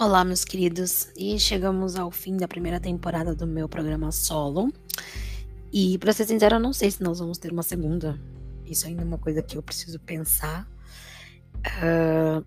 Olá, 0.00 0.24
meus 0.24 0.46
queridos, 0.46 1.10
e 1.14 1.38
chegamos 1.38 1.94
ao 1.94 2.10
fim 2.10 2.34
da 2.34 2.48
primeira 2.48 2.80
temporada 2.80 3.34
do 3.34 3.46
meu 3.46 3.68
programa 3.68 4.10
solo. 4.10 4.72
E, 5.70 5.98
pra 5.98 6.14
ser 6.14 6.24
sincero, 6.24 6.54
eu 6.54 6.58
não 6.58 6.72
sei 6.72 6.90
se 6.90 7.02
nós 7.02 7.18
vamos 7.18 7.36
ter 7.36 7.52
uma 7.52 7.62
segunda. 7.62 8.18
Isso 8.64 8.86
ainda 8.86 9.02
é 9.02 9.04
uma 9.04 9.18
coisa 9.18 9.42
que 9.42 9.58
eu 9.58 9.62
preciso 9.62 10.00
pensar. 10.00 10.66
Uh, 11.66 12.42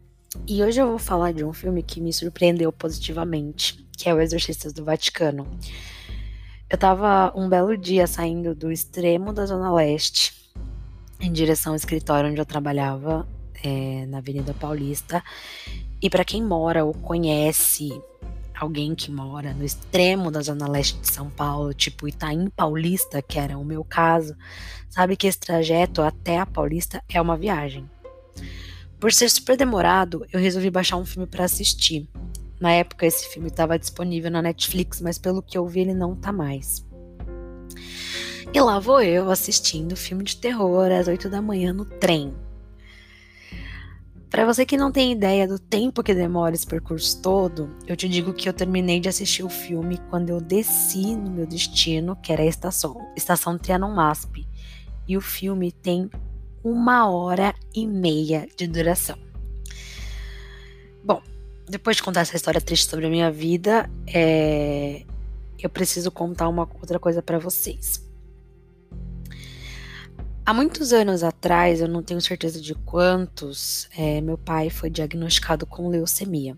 e 0.48 0.64
hoje 0.64 0.82
eu 0.82 0.88
vou 0.88 0.98
falar 0.98 1.32
de 1.32 1.46
um 1.46 1.54
filme 1.54 1.84
que 1.84 2.02
me 2.02 2.12
surpreendeu 2.12 2.72
positivamente, 2.72 3.88
que 3.96 4.10
é 4.10 4.16
O 4.16 4.20
Exorcistas 4.20 4.74
do 4.74 4.84
Vaticano. 4.84 5.46
Eu 6.68 6.78
tava 6.80 7.32
um 7.36 7.48
belo 7.48 7.78
dia 7.78 8.08
saindo 8.08 8.56
do 8.56 8.72
extremo 8.72 9.32
da 9.32 9.46
Zona 9.46 9.72
Leste, 9.72 10.52
em 11.20 11.32
direção 11.32 11.74
ao 11.74 11.78
escritório 11.78 12.32
onde 12.32 12.42
eu 12.42 12.48
trabalhava, 12.48 13.28
é, 13.64 14.06
na 14.06 14.20
Avenida 14.20 14.54
Paulista. 14.54 15.24
E 16.02 16.10
para 16.10 16.26
quem 16.26 16.44
mora 16.44 16.84
ou 16.84 16.94
conhece 16.94 17.90
alguém 18.54 18.94
que 18.94 19.12
mora 19.12 19.54
no 19.54 19.64
extremo 19.64 20.30
da 20.30 20.42
zona 20.42 20.68
leste 20.68 21.00
de 21.00 21.12
São 21.12 21.30
Paulo, 21.30 21.74
tipo 21.74 22.08
Itaim 22.08 22.50
Paulista, 22.50 23.22
que 23.22 23.40
era 23.40 23.58
o 23.58 23.66
meu 23.66 23.84
caso, 23.84 24.36
sabe 24.90 25.16
que 25.16 25.28
esse 25.28 25.40
trajeto 25.40 26.02
até 26.02 26.40
a 26.40 26.46
Paulista 26.46 27.04
é 27.10 27.20
uma 27.20 27.38
viagem. 27.38 27.90
Por 29.00 29.12
ser 29.12 29.30
super 29.30 29.58
demorado, 29.58 30.26
eu 30.32 30.40
resolvi 30.40 30.70
baixar 30.70 30.98
um 30.98 31.06
filme 31.06 31.28
para 31.28 31.44
assistir. 31.44 32.08
Na 32.60 32.72
época 32.72 33.06
esse 33.06 33.28
filme 33.28 33.50
estava 33.50 33.78
disponível 33.78 34.32
na 34.32 34.42
Netflix, 34.42 35.02
mas 35.02 35.18
pelo 35.18 35.42
que 35.42 35.58
eu 35.58 35.68
vi 35.68 35.82
ele 35.82 35.94
não 35.94 36.16
tá 36.16 36.32
mais. 36.32 36.86
E 38.54 38.62
lá 38.62 38.80
vou 38.80 39.02
eu 39.02 39.30
assistindo 39.32 39.96
filme 39.96 40.24
de 40.24 40.38
terror 40.38 40.92
às 40.92 41.08
8 41.08 41.28
da 41.28 41.42
manhã 41.42 41.74
no 41.74 41.86
trem. 41.86 42.34
Para 44.34 44.48
você 44.48 44.66
que 44.66 44.76
não 44.76 44.92
tem 44.92 45.12
ideia 45.12 45.48
do 45.48 45.60
tempo 45.60 46.02
que 46.02 46.12
demora 46.12 46.56
esse 46.56 46.66
percurso 46.66 47.22
todo, 47.22 47.70
eu 47.86 47.96
te 47.96 48.10
digo 48.10 48.34
que 48.34 48.50
eu 48.50 48.54
terminei 48.54 49.00
de 49.00 49.08
assistir 49.08 49.44
o 49.44 49.50
filme 49.50 50.00
quando 50.10 50.30
eu 50.30 50.42
desci 50.42 51.16
no 51.16 51.30
meu 51.30 51.46
destino, 51.46 52.16
que 52.16 52.34
era 52.34 52.42
a 52.42 52.46
estação, 52.48 53.14
estação 53.16 53.60
Trianon 53.60 53.94
Masp. 53.94 54.38
E 55.08 55.16
o 55.16 55.22
filme 55.22 55.72
tem 55.72 56.10
uma 56.64 57.08
hora 57.12 57.54
e 57.76 57.86
meia 57.86 58.48
de 58.58 58.66
duração. 58.66 59.20
Bom, 61.04 61.22
depois 61.70 61.98
de 61.98 62.02
contar 62.02 62.22
essa 62.22 62.36
história 62.36 62.60
triste 62.60 62.90
sobre 62.90 63.06
a 63.06 63.10
minha 63.12 63.32
vida, 63.32 63.88
é... 64.08 65.04
eu 65.62 65.70
preciso 65.70 66.10
contar 66.10 66.50
uma 66.50 66.68
outra 66.82 66.98
coisa 66.98 67.22
para 67.22 67.38
vocês. 67.38 68.04
Há 70.46 70.54
muitos 70.54 70.92
anos 70.92 71.24
atrás, 71.24 71.80
eu 71.80 71.88
não 71.88 72.04
tenho 72.04 72.20
certeza 72.20 72.60
de 72.60 72.76
quantos, 72.76 73.88
é, 73.98 74.20
meu 74.20 74.38
pai 74.38 74.70
foi 74.70 74.90
diagnosticado 74.90 75.66
com 75.66 75.88
leucemia. 75.88 76.54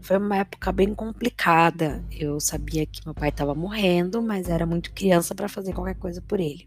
Foi 0.00 0.16
uma 0.16 0.38
época 0.38 0.72
bem 0.72 0.94
complicada. 0.94 2.02
Eu 2.10 2.40
sabia 2.40 2.86
que 2.86 3.02
meu 3.04 3.14
pai 3.14 3.28
estava 3.28 3.54
morrendo, 3.54 4.22
mas 4.22 4.48
era 4.48 4.64
muito 4.64 4.90
criança 4.92 5.34
para 5.34 5.50
fazer 5.50 5.74
qualquer 5.74 5.96
coisa 5.96 6.22
por 6.22 6.40
ele. 6.40 6.66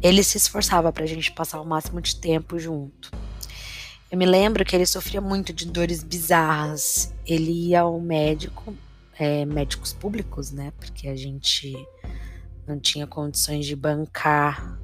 Ele 0.00 0.22
se 0.22 0.36
esforçava 0.36 0.92
para 0.92 1.02
a 1.02 1.08
gente 1.08 1.32
passar 1.32 1.60
o 1.60 1.66
máximo 1.66 2.00
de 2.00 2.14
tempo 2.14 2.56
junto. 2.56 3.10
Eu 4.08 4.16
me 4.16 4.26
lembro 4.26 4.64
que 4.64 4.76
ele 4.76 4.86
sofria 4.86 5.20
muito 5.20 5.52
de 5.52 5.66
dores 5.66 6.04
bizarras. 6.04 7.12
Ele 7.26 7.50
ia 7.50 7.80
ao 7.80 8.00
médico, 8.00 8.72
é, 9.18 9.44
médicos 9.44 9.92
públicos, 9.92 10.52
né? 10.52 10.72
Porque 10.78 11.08
a 11.08 11.16
gente 11.16 11.74
não 12.68 12.78
tinha 12.78 13.04
condições 13.04 13.66
de 13.66 13.74
bancar 13.74 14.78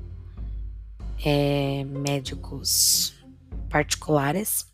é, 1.25 1.84
médicos 1.84 3.14
particulares. 3.69 4.72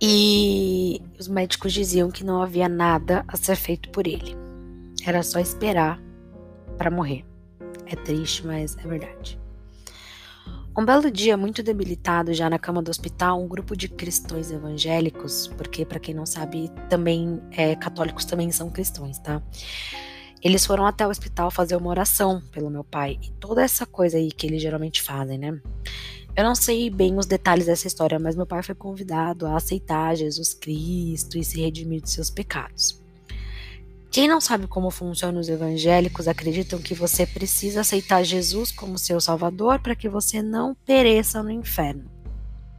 E 0.00 1.02
os 1.18 1.28
médicos 1.28 1.72
diziam 1.72 2.10
que 2.10 2.24
não 2.24 2.40
havia 2.40 2.68
nada 2.68 3.24
a 3.28 3.36
ser 3.36 3.56
feito 3.56 3.90
por 3.90 4.06
ele. 4.06 4.34
Era 5.04 5.22
só 5.22 5.38
esperar 5.38 6.00
para 6.78 6.90
morrer. 6.90 7.24
É 7.86 7.94
triste, 7.96 8.46
mas 8.46 8.76
é 8.78 8.86
verdade. 8.86 9.38
Um 10.76 10.84
belo 10.84 11.10
dia, 11.10 11.36
muito 11.36 11.62
debilitado, 11.62 12.32
já 12.32 12.48
na 12.48 12.58
cama 12.58 12.80
do 12.80 12.90
hospital, 12.90 13.42
um 13.42 13.48
grupo 13.48 13.76
de 13.76 13.88
cristãos 13.88 14.50
evangélicos, 14.50 15.48
porque 15.48 15.84
para 15.84 15.98
quem 15.98 16.14
não 16.14 16.24
sabe, 16.24 16.70
também 16.88 17.42
é, 17.50 17.74
católicos 17.74 18.24
também 18.24 18.50
são 18.52 18.70
cristãos, 18.70 19.18
tá? 19.18 19.42
Eles 20.42 20.64
foram 20.64 20.86
até 20.86 21.06
o 21.06 21.10
hospital 21.10 21.50
fazer 21.50 21.76
uma 21.76 21.90
oração 21.90 22.42
pelo 22.50 22.70
meu 22.70 22.82
pai 22.82 23.18
e 23.22 23.30
toda 23.32 23.62
essa 23.62 23.84
coisa 23.84 24.16
aí 24.16 24.32
que 24.32 24.46
eles 24.46 24.62
geralmente 24.62 25.02
fazem, 25.02 25.38
né? 25.38 25.60
Eu 26.34 26.44
não 26.44 26.54
sei 26.54 26.88
bem 26.88 27.18
os 27.18 27.26
detalhes 27.26 27.66
dessa 27.66 27.86
história, 27.86 28.18
mas 28.18 28.36
meu 28.36 28.46
pai 28.46 28.62
foi 28.62 28.74
convidado 28.74 29.46
a 29.46 29.56
aceitar 29.56 30.16
Jesus 30.16 30.54
Cristo 30.54 31.36
e 31.36 31.44
se 31.44 31.60
redimir 31.60 32.00
de 32.00 32.10
seus 32.10 32.30
pecados. 32.30 33.00
Quem 34.10 34.26
não 34.26 34.40
sabe 34.40 34.66
como 34.66 34.90
funcionam 34.90 35.40
os 35.40 35.48
evangélicos 35.48 36.26
acreditam 36.26 36.80
que 36.80 36.94
você 36.94 37.26
precisa 37.26 37.82
aceitar 37.82 38.24
Jesus 38.24 38.72
como 38.72 38.98
seu 38.98 39.20
salvador 39.20 39.80
para 39.80 39.94
que 39.94 40.08
você 40.08 40.42
não 40.42 40.74
pereça 40.74 41.42
no 41.42 41.50
inferno. 41.50 42.10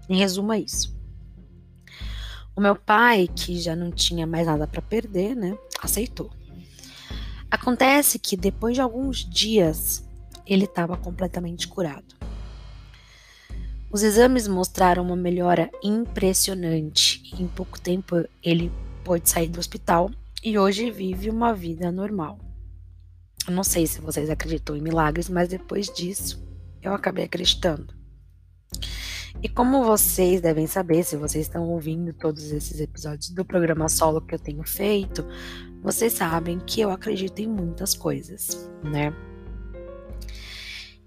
Em 0.09 0.17
resumo, 0.17 0.51
é 0.51 0.59
isso. 0.59 0.93
O 2.53 2.59
meu 2.59 2.75
pai, 2.75 3.29
que 3.33 3.59
já 3.59 3.75
não 3.75 3.91
tinha 3.91 4.27
mais 4.27 4.45
nada 4.45 4.67
para 4.67 4.81
perder, 4.81 5.35
né, 5.35 5.57
aceitou. 5.81 6.29
Acontece 7.51 8.17
que 8.17 8.37
depois 8.37 8.75
de 8.75 8.81
alguns 8.81 9.29
dias 9.29 10.07
ele 10.47 10.63
estava 10.63 10.95
completamente 10.95 11.67
curado. 11.67 12.15
Os 13.91 14.03
exames 14.03 14.47
mostraram 14.47 15.03
uma 15.03 15.17
melhora 15.17 15.69
impressionante 15.83 17.21
e 17.35 17.43
em 17.43 17.47
pouco 17.49 17.79
tempo 17.79 18.25
ele 18.41 18.71
pôde 19.03 19.29
sair 19.29 19.49
do 19.49 19.59
hospital 19.59 20.09
e 20.41 20.57
hoje 20.57 20.89
vive 20.89 21.29
uma 21.29 21.53
vida 21.53 21.91
normal. 21.91 22.39
Eu 23.45 23.53
não 23.53 23.65
sei 23.65 23.85
se 23.85 23.99
vocês 23.99 24.29
acreditam 24.29 24.77
em 24.77 24.81
milagres, 24.81 25.27
mas 25.27 25.49
depois 25.49 25.87
disso 25.87 26.41
eu 26.81 26.93
acabei 26.93 27.25
acreditando. 27.25 27.93
E 29.43 29.49
como 29.49 29.83
vocês 29.83 30.39
devem 30.39 30.67
saber, 30.67 31.03
se 31.03 31.17
vocês 31.17 31.47
estão 31.47 31.67
ouvindo 31.67 32.13
todos 32.13 32.51
esses 32.51 32.79
episódios 32.79 33.29
do 33.29 33.43
programa 33.43 33.89
solo 33.89 34.21
que 34.21 34.35
eu 34.35 34.39
tenho 34.39 34.63
feito, 34.63 35.25
vocês 35.81 36.13
sabem 36.13 36.59
que 36.59 36.79
eu 36.79 36.91
acredito 36.91 37.39
em 37.39 37.47
muitas 37.47 37.95
coisas, 37.95 38.69
né? 38.83 39.13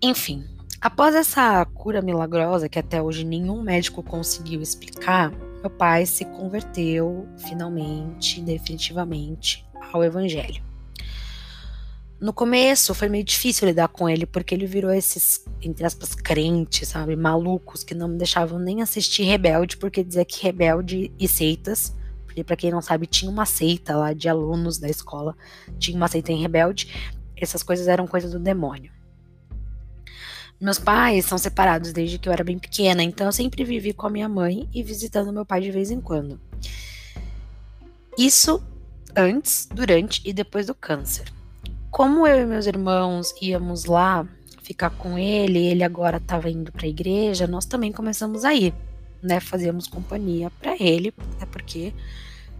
Enfim, 0.02 0.44
após 0.80 1.14
essa 1.14 1.64
cura 1.66 2.02
milagrosa 2.02 2.68
que 2.68 2.78
até 2.78 3.00
hoje 3.00 3.24
nenhum 3.24 3.62
médico 3.62 4.02
conseguiu 4.02 4.60
explicar, 4.60 5.30
meu 5.60 5.70
pai 5.70 6.04
se 6.04 6.24
converteu 6.24 7.26
finalmente, 7.38 8.42
definitivamente, 8.42 9.64
ao 9.92 10.02
evangelho. 10.02 10.62
No 12.20 12.32
começo 12.32 12.94
foi 12.94 13.08
meio 13.08 13.24
difícil 13.24 13.68
lidar 13.68 13.88
com 13.88 14.08
ele, 14.08 14.26
porque 14.26 14.54
ele 14.54 14.66
virou 14.66 14.92
esses, 14.92 15.44
entre 15.60 15.84
aspas, 15.84 16.14
crentes, 16.14 16.88
sabe, 16.88 17.14
malucos, 17.16 17.84
que 17.84 17.94
não 17.94 18.08
me 18.08 18.16
deixavam 18.16 18.58
nem 18.58 18.82
assistir 18.82 19.24
Rebelde, 19.24 19.76
porque 19.76 20.02
dizia 20.02 20.24
que 20.24 20.42
Rebelde 20.42 21.12
e 21.18 21.28
seitas 21.28 21.94
porque 22.34 22.42
para 22.42 22.56
quem 22.56 22.70
não 22.72 22.82
sabe, 22.82 23.06
tinha 23.06 23.30
uma 23.30 23.46
seita 23.46 23.96
lá 23.96 24.12
de 24.12 24.28
alunos 24.28 24.78
da 24.78 24.88
escola, 24.88 25.36
tinha 25.78 25.96
uma 25.96 26.08
seita 26.08 26.32
em 26.32 26.42
rebelde. 26.42 26.92
Essas 27.36 27.62
coisas 27.62 27.86
eram 27.86 28.08
coisas 28.08 28.32
do 28.32 28.40
demônio. 28.40 28.92
Meus 30.60 30.78
pais 30.78 31.26
são 31.26 31.38
separados 31.38 31.92
desde 31.92 32.18
que 32.18 32.28
eu 32.28 32.32
era 32.32 32.42
bem 32.42 32.58
pequena, 32.58 33.04
então 33.04 33.26
eu 33.26 33.32
sempre 33.32 33.64
vivi 33.64 33.92
com 33.92 34.06
a 34.06 34.10
minha 34.10 34.28
mãe 34.28 34.68
e 34.74 34.82
visitando 34.82 35.32
meu 35.32 35.46
pai 35.46 35.60
de 35.60 35.70
vez 35.70 35.90
em 35.90 36.00
quando. 36.00 36.40
Isso 38.18 38.60
antes, 39.14 39.68
durante 39.72 40.20
e 40.24 40.32
depois 40.32 40.66
do 40.66 40.74
câncer. 40.74 41.32
Como 41.90 42.26
eu 42.26 42.40
e 42.40 42.46
meus 42.46 42.66
irmãos 42.66 43.32
íamos 43.40 43.84
lá 43.84 44.26
ficar 44.62 44.90
com 44.90 45.16
ele, 45.18 45.58
ele 45.58 45.84
agora 45.84 46.16
estava 46.16 46.50
indo 46.50 46.72
para 46.72 46.86
a 46.86 46.88
igreja, 46.88 47.46
nós 47.46 47.66
também 47.66 47.92
começamos 47.92 48.44
a 48.44 48.54
ir, 48.54 48.74
né? 49.24 49.40
Fazíamos 49.40 49.86
companhia 49.86 50.50
para 50.50 50.76
ele, 50.78 51.12
até 51.36 51.46
porque 51.46 51.92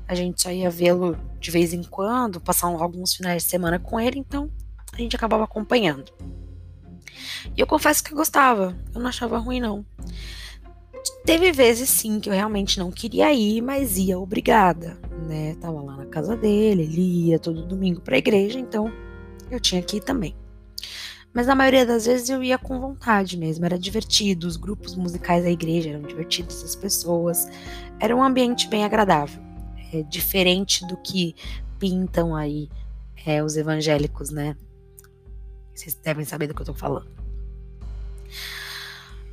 a 0.07 0.15
gente 0.15 0.43
só 0.43 0.51
ia 0.51 0.71
vê-lo 0.71 1.17
de 1.39 1.51
vez 1.51 1.73
em 1.73 1.83
quando, 1.83 2.41
passar 2.41 2.67
alguns 2.67 3.15
finais 3.15 3.43
de 3.43 3.49
semana 3.49 3.79
com 3.79 3.99
ele, 3.99 4.19
então 4.19 4.51
a 4.93 4.97
gente 4.97 5.17
acabava 5.17 5.45
acompanhando. 5.45 6.13
E 7.57 7.61
eu 7.61 7.67
confesso 7.67 8.03
que 8.03 8.13
eu 8.13 8.17
gostava, 8.17 8.77
eu 8.95 9.01
não 9.01 9.09
achava 9.09 9.39
ruim 9.39 9.61
não. 9.61 9.85
Teve 11.25 11.53
vezes 11.53 11.89
sim 11.89 12.21
que 12.21 12.29
eu 12.29 12.35
realmente 12.35 12.79
não 12.79 12.91
queria 12.91 13.33
ir, 13.33 13.61
mas 13.61 13.99
ia 13.99 14.19
obrigada, 14.19 14.99
né? 15.27 15.55
Tava 15.61 15.81
lá 15.83 15.97
na 15.97 16.07
casa 16.07 16.37
dele, 16.37 16.83
ele 16.83 17.29
ia 17.29 17.39
todo 17.39 17.67
domingo 17.67 18.01
para 18.01 18.15
a 18.15 18.19
igreja, 18.19 18.59
então 18.59 18.93
eu 19.51 19.61
tinha 19.61 19.83
que 19.83 19.99
ir 19.99 20.01
também. 20.01 20.35
Mas 21.35 21.49
na 21.49 21.55
maioria 21.55 21.85
das 21.85 22.07
vezes 22.07 22.31
eu 22.31 22.43
ia 22.43 22.57
com 22.57 22.81
vontade 22.81 23.37
mesmo, 23.37 23.65
era 23.65 23.77
divertido, 23.77 24.47
os 24.47 24.57
grupos 24.57 24.95
musicais 24.95 25.43
da 25.43 25.51
igreja 25.51 25.91
eram 25.91 26.03
divertidos, 26.03 26.63
as 26.63 26.77
pessoas, 26.77 27.49
era 27.99 28.15
um 28.15 28.23
ambiente 28.23 28.69
bem 28.69 28.85
agradável 28.85 29.43
é, 29.93 30.03
diferente 30.03 30.87
do 30.87 30.97
que 30.97 31.35
pintam 31.79 32.35
aí 32.35 32.69
é, 33.27 33.43
os 33.43 33.57
evangélicos, 33.57 34.31
né? 34.31 34.57
Vocês 35.75 35.95
devem 35.95 36.25
saber 36.25 36.47
do 36.47 36.55
que 36.55 36.63
eu 36.63 36.67
tô 36.67 36.75
falando. 36.75 37.09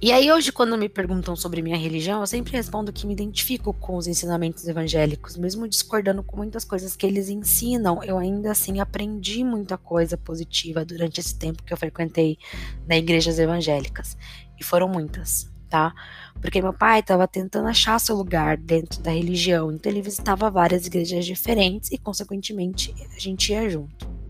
E 0.03 0.11
aí 0.11 0.31
hoje 0.31 0.51
quando 0.51 0.75
me 0.79 0.89
perguntam 0.89 1.35
sobre 1.35 1.61
minha 1.61 1.77
religião, 1.77 2.21
eu 2.21 2.25
sempre 2.25 2.53
respondo 2.53 2.91
que 2.91 3.05
me 3.05 3.13
identifico 3.13 3.71
com 3.71 3.95
os 3.97 4.07
ensinamentos 4.07 4.67
evangélicos, 4.67 5.37
mesmo 5.37 5.67
discordando 5.67 6.23
com 6.23 6.37
muitas 6.37 6.65
coisas 6.65 6.95
que 6.95 7.05
eles 7.05 7.29
ensinam, 7.29 8.03
eu 8.03 8.17
ainda 8.17 8.49
assim 8.49 8.79
aprendi 8.79 9.43
muita 9.43 9.77
coisa 9.77 10.17
positiva 10.17 10.83
durante 10.83 11.19
esse 11.19 11.37
tempo 11.37 11.61
que 11.61 11.71
eu 11.71 11.77
frequentei 11.77 12.39
na 12.87 12.97
igrejas 12.97 13.37
evangélicas. 13.37 14.17
E 14.59 14.63
foram 14.63 14.89
muitas, 14.89 15.47
tá? 15.69 15.93
Porque 16.41 16.63
meu 16.63 16.73
pai 16.73 17.01
estava 17.01 17.27
tentando 17.27 17.67
achar 17.67 17.99
seu 17.99 18.15
lugar 18.15 18.57
dentro 18.57 19.03
da 19.03 19.11
religião, 19.11 19.71
então 19.71 19.91
ele 19.91 20.01
visitava 20.01 20.49
várias 20.49 20.87
igrejas 20.87 21.27
diferentes 21.27 21.91
e 21.91 21.99
consequentemente 21.99 22.91
a 23.15 23.19
gente 23.19 23.51
ia 23.51 23.69
junto. 23.69 24.20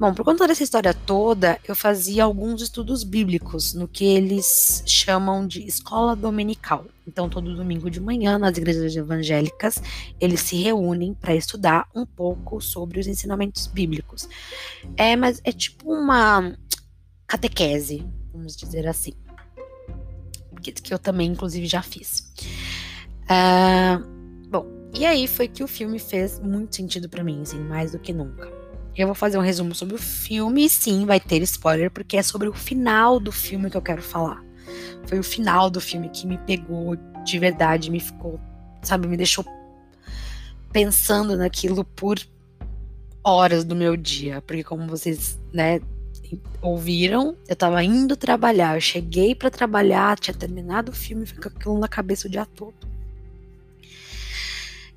Bom, 0.00 0.14
por 0.14 0.24
conta 0.24 0.48
dessa 0.48 0.62
história 0.62 0.94
toda, 0.94 1.60
eu 1.68 1.76
fazia 1.76 2.24
alguns 2.24 2.62
estudos 2.62 3.04
bíblicos 3.04 3.74
no 3.74 3.86
que 3.86 4.06
eles 4.06 4.82
chamam 4.86 5.46
de 5.46 5.62
escola 5.66 6.16
dominical. 6.16 6.86
Então, 7.06 7.28
todo 7.28 7.54
domingo 7.54 7.90
de 7.90 8.00
manhã, 8.00 8.38
nas 8.38 8.56
igrejas 8.56 8.96
evangélicas, 8.96 9.82
eles 10.18 10.40
se 10.40 10.56
reúnem 10.56 11.12
para 11.12 11.34
estudar 11.34 11.86
um 11.94 12.06
pouco 12.06 12.62
sobre 12.62 12.98
os 12.98 13.06
ensinamentos 13.06 13.66
bíblicos. 13.66 14.26
É, 14.96 15.14
mas 15.16 15.38
é 15.44 15.52
tipo 15.52 15.92
uma 15.92 16.56
catequese, 17.26 18.02
vamos 18.32 18.56
dizer 18.56 18.88
assim. 18.88 19.12
Que, 20.62 20.72
que 20.72 20.94
eu 20.94 20.98
também, 20.98 21.30
inclusive, 21.30 21.66
já 21.66 21.82
fiz. 21.82 22.32
Uh, 23.24 24.48
bom, 24.48 24.64
e 24.98 25.04
aí 25.04 25.28
foi 25.28 25.46
que 25.46 25.62
o 25.62 25.68
filme 25.68 25.98
fez 25.98 26.38
muito 26.38 26.74
sentido 26.74 27.06
para 27.06 27.22
mim, 27.22 27.42
assim, 27.42 27.60
mais 27.60 27.92
do 27.92 27.98
que 27.98 28.14
nunca. 28.14 28.59
Eu 28.96 29.06
vou 29.06 29.14
fazer 29.14 29.38
um 29.38 29.42
resumo 29.42 29.74
sobre 29.74 29.94
o 29.94 29.98
filme 29.98 30.64
e 30.64 30.68
sim, 30.68 31.06
vai 31.06 31.20
ter 31.20 31.42
spoiler, 31.42 31.90
porque 31.90 32.16
é 32.16 32.22
sobre 32.22 32.48
o 32.48 32.52
final 32.52 33.20
do 33.20 33.32
filme 33.32 33.70
que 33.70 33.76
eu 33.76 33.82
quero 33.82 34.02
falar. 34.02 34.44
Foi 35.06 35.18
o 35.18 35.22
final 35.22 35.70
do 35.70 35.80
filme 35.80 36.08
que 36.08 36.26
me 36.26 36.38
pegou 36.38 36.96
de 37.24 37.38
verdade, 37.38 37.90
me 37.90 38.00
ficou, 38.00 38.40
sabe, 38.82 39.06
me 39.06 39.16
deixou 39.16 39.44
pensando 40.72 41.36
naquilo 41.36 41.84
por 41.84 42.18
horas 43.22 43.64
do 43.64 43.76
meu 43.76 43.96
dia, 43.96 44.40
porque 44.42 44.64
como 44.64 44.86
vocês, 44.86 45.38
né, 45.52 45.80
ouviram, 46.62 47.36
eu 47.48 47.56
tava 47.56 47.82
indo 47.82 48.16
trabalhar, 48.16 48.76
eu 48.76 48.80
cheguei 48.80 49.34
para 49.34 49.50
trabalhar, 49.50 50.18
tinha 50.18 50.34
terminado 50.34 50.92
o 50.92 50.94
filme, 50.94 51.26
fica 51.26 51.48
aquilo 51.48 51.78
na 51.78 51.88
cabeça 51.88 52.28
o 52.28 52.30
dia 52.30 52.46
todo. 52.46 52.74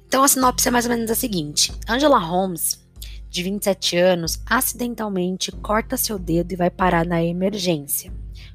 Então 0.08 0.24
a 0.24 0.28
sinopse 0.28 0.68
é 0.68 0.72
mais 0.72 0.86
ou 0.86 0.92
menos 0.92 1.10
a 1.10 1.16
seguinte: 1.16 1.74
Angela 1.90 2.20
Holmes 2.20 2.83
de 3.34 3.42
27 3.42 3.98
anos, 3.98 4.40
acidentalmente 4.46 5.52
corta 5.52 5.98
seu 5.98 6.20
dedo 6.20 6.52
e 6.52 6.56
vai 6.56 6.70
parar 6.70 7.04
na 7.04 7.24
emergência. 7.24 8.14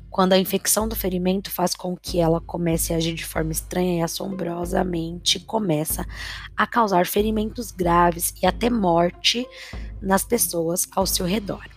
Quando 0.08 0.34
a 0.34 0.38
infecção 0.38 0.86
do 0.88 0.94
ferimento 0.94 1.50
faz 1.50 1.74
com 1.74 1.96
que 1.96 2.20
ela 2.20 2.40
comece 2.40 2.94
a 2.94 2.96
agir 2.96 3.12
de 3.12 3.24
forma 3.24 3.50
estranha 3.50 3.98
e 3.98 4.02
assombrosamente 4.02 5.40
começa 5.40 6.06
a 6.56 6.64
causar 6.64 7.06
ferimentos 7.06 7.72
graves 7.72 8.32
e 8.40 8.46
até 8.46 8.70
morte 8.70 9.44
nas 10.00 10.22
pessoas 10.22 10.86
ao 10.94 11.06
seu 11.06 11.26
redor. 11.26 11.68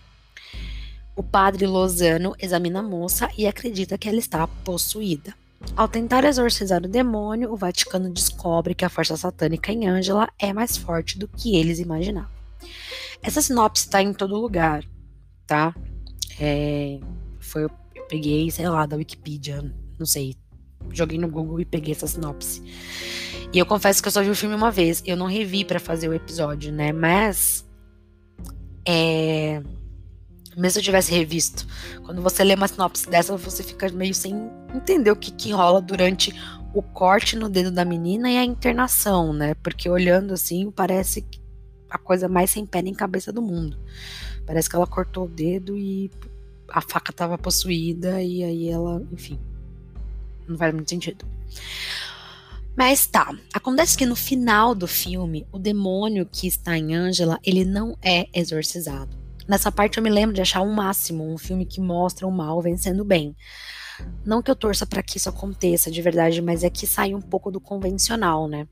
O 1.16 1.24
padre 1.24 1.66
Lozano 1.66 2.36
examina 2.38 2.78
a 2.78 2.84
moça 2.84 3.28
e 3.36 3.48
acredita 3.48 3.98
que 3.98 4.08
ela 4.08 4.18
está 4.18 4.46
possuída. 4.46 5.34
Ao 5.76 5.88
tentar 5.88 6.24
exorcizar 6.24 6.84
o 6.84 6.88
demônio, 6.88 7.52
o 7.52 7.56
Vaticano 7.56 8.08
descobre 8.10 8.76
que 8.76 8.84
a 8.84 8.88
força 8.88 9.16
satânica 9.16 9.72
em 9.72 9.88
Ângela 9.88 10.28
é 10.38 10.52
mais 10.52 10.76
forte 10.76 11.18
do 11.18 11.26
que 11.26 11.56
eles 11.56 11.80
imaginavam. 11.80 12.41
Essa 13.22 13.40
sinopse 13.40 13.88
tá 13.88 14.02
em 14.02 14.12
todo 14.12 14.40
lugar, 14.40 14.84
tá? 15.46 15.74
É, 16.40 16.98
foi, 17.38 17.64
eu 17.64 17.70
peguei, 18.08 18.50
sei 18.50 18.68
lá, 18.68 18.86
da 18.86 18.96
Wikipedia, 18.96 19.62
não 19.98 20.06
sei. 20.06 20.34
Joguei 20.92 21.18
no 21.18 21.28
Google 21.28 21.60
e 21.60 21.64
peguei 21.64 21.92
essa 21.92 22.06
sinopse. 22.06 22.62
E 23.52 23.58
eu 23.58 23.66
confesso 23.66 24.02
que 24.02 24.08
eu 24.08 24.12
só 24.12 24.22
vi 24.22 24.30
o 24.30 24.34
filme 24.34 24.54
uma 24.54 24.70
vez. 24.70 25.02
Eu 25.06 25.16
não 25.16 25.26
revi 25.26 25.64
para 25.64 25.78
fazer 25.78 26.08
o 26.08 26.14
episódio, 26.14 26.72
né? 26.72 26.92
Mas. 26.92 27.64
É. 28.86 29.62
Mesmo 30.56 30.72
se 30.72 30.78
eu 30.80 30.82
tivesse 30.82 31.12
revisto, 31.12 31.66
quando 32.04 32.20
você 32.20 32.44
lê 32.44 32.54
uma 32.54 32.68
sinopse 32.68 33.08
dessa, 33.08 33.34
você 33.38 33.62
fica 33.62 33.90
meio 33.90 34.12
sem 34.12 34.34
entender 34.74 35.10
o 35.10 35.16
que, 35.16 35.30
que 35.30 35.50
rola 35.50 35.80
durante 35.80 36.34
o 36.74 36.82
corte 36.82 37.36
no 37.36 37.48
dedo 37.48 37.70
da 37.70 37.86
menina 37.86 38.30
e 38.30 38.36
a 38.36 38.44
internação, 38.44 39.32
né? 39.32 39.54
Porque 39.54 39.88
olhando 39.88 40.34
assim, 40.34 40.70
parece 40.70 41.22
que 41.22 41.41
a 41.92 41.98
coisa 41.98 42.28
mais 42.28 42.50
sem 42.50 42.64
pé 42.64 42.82
nem 42.82 42.94
cabeça 42.94 43.32
do 43.32 43.42
mundo. 43.42 43.78
Parece 44.46 44.68
que 44.68 44.76
ela 44.76 44.86
cortou 44.86 45.26
o 45.26 45.28
dedo 45.28 45.76
e 45.76 46.10
a 46.68 46.80
faca 46.80 47.10
estava 47.10 47.36
possuída 47.36 48.22
e 48.22 48.42
aí 48.42 48.68
ela, 48.68 49.02
enfim, 49.12 49.38
não 50.48 50.56
faz 50.56 50.74
muito 50.74 50.88
sentido. 50.88 51.24
Mas 52.74 53.06
tá, 53.06 53.34
acontece 53.52 53.96
que 53.98 54.06
no 54.06 54.16
final 54.16 54.74
do 54.74 54.88
filme, 54.88 55.46
o 55.52 55.58
demônio 55.58 56.24
que 56.24 56.46
está 56.46 56.76
em 56.76 56.94
Angela, 56.94 57.38
ele 57.44 57.64
não 57.64 57.96
é 58.02 58.26
exorcizado. 58.32 59.14
Nessa 59.46 59.70
parte 59.70 59.98
eu 59.98 60.02
me 60.02 60.08
lembro 60.08 60.34
de 60.34 60.40
achar 60.40 60.62
um 60.62 60.72
máximo, 60.72 61.30
um 61.30 61.36
filme 61.36 61.66
que 61.66 61.80
mostra 61.80 62.26
o 62.26 62.32
mal 62.32 62.62
vencendo 62.62 63.00
o 63.00 63.04
bem. 63.04 63.36
Não 64.24 64.42
que 64.42 64.50
eu 64.50 64.56
torça 64.56 64.86
para 64.86 65.02
que 65.02 65.18
isso 65.18 65.28
aconteça 65.28 65.90
de 65.90 66.00
verdade, 66.00 66.40
mas 66.40 66.64
é 66.64 66.70
que 66.70 66.86
sai 66.86 67.14
um 67.14 67.20
pouco 67.20 67.50
do 67.50 67.60
convencional, 67.60 68.48
né? 68.48 68.66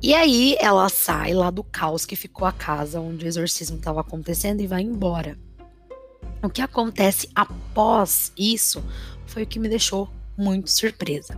E 0.00 0.14
aí 0.14 0.56
ela 0.60 0.88
sai 0.88 1.34
lá 1.34 1.50
do 1.50 1.64
caos 1.64 2.06
que 2.06 2.14
ficou 2.14 2.46
a 2.46 2.52
casa 2.52 3.00
onde 3.00 3.24
o 3.24 3.28
exorcismo 3.28 3.76
estava 3.76 4.00
acontecendo 4.00 4.60
e 4.60 4.66
vai 4.66 4.82
embora. 4.82 5.36
O 6.42 6.48
que 6.48 6.62
acontece 6.62 7.28
após 7.34 8.32
isso 8.38 8.82
foi 9.26 9.42
o 9.42 9.46
que 9.46 9.58
me 9.58 9.68
deixou 9.68 10.08
muito 10.36 10.70
surpresa. 10.70 11.36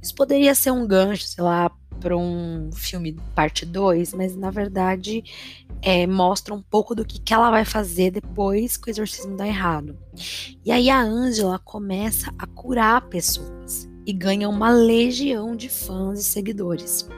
Isso 0.00 0.14
poderia 0.14 0.54
ser 0.54 0.70
um 0.70 0.86
gancho, 0.86 1.26
sei 1.26 1.42
lá, 1.42 1.68
para 2.00 2.16
um 2.16 2.70
filme 2.72 3.18
parte 3.34 3.66
2, 3.66 4.14
mas 4.14 4.36
na 4.36 4.50
verdade 4.50 5.24
é, 5.82 6.06
mostra 6.06 6.54
um 6.54 6.62
pouco 6.62 6.94
do 6.94 7.04
que, 7.04 7.18
que 7.18 7.34
ela 7.34 7.50
vai 7.50 7.64
fazer 7.64 8.12
depois 8.12 8.76
que 8.76 8.88
o 8.88 8.90
exorcismo 8.90 9.36
dá 9.36 9.48
errado. 9.48 9.98
E 10.64 10.70
aí 10.70 10.88
a 10.88 11.00
Angela 11.00 11.58
começa 11.58 12.32
a 12.38 12.46
curar 12.46 13.08
pessoas 13.08 13.88
e 14.06 14.12
ganha 14.12 14.48
uma 14.48 14.70
legião 14.70 15.56
de 15.56 15.68
fãs 15.68 16.20
e 16.20 16.24
seguidores. 16.24 17.08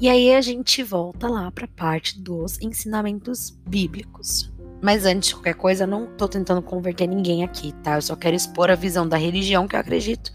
E 0.00 0.08
aí 0.08 0.34
a 0.34 0.40
gente 0.40 0.82
volta 0.82 1.28
lá 1.28 1.50
para 1.50 1.68
parte 1.68 2.18
dos 2.18 2.58
ensinamentos 2.62 3.50
bíblicos. 3.68 4.50
Mas 4.80 5.04
antes 5.04 5.28
de 5.28 5.34
qualquer 5.34 5.54
coisa, 5.54 5.84
eu 5.84 5.88
não 5.88 6.10
estou 6.10 6.26
tentando 6.26 6.62
converter 6.62 7.06
ninguém 7.06 7.44
aqui, 7.44 7.72
tá? 7.82 7.96
Eu 7.96 8.02
só 8.02 8.16
quero 8.16 8.34
expor 8.34 8.70
a 8.70 8.74
visão 8.74 9.06
da 9.06 9.18
religião 9.18 9.68
que 9.68 9.76
eu 9.76 9.80
acredito, 9.80 10.32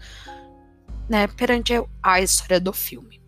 né, 1.08 1.26
perante 1.26 1.72
a 2.00 2.20
história 2.20 2.60
do 2.60 2.72
filme. 2.72 3.20